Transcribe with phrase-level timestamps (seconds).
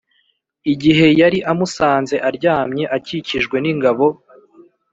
[0.73, 4.05] igihe yari amusanze aryamye akikijwe n’ingabo